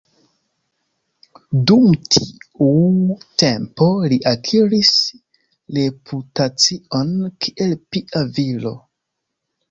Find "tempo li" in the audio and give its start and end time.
3.41-4.17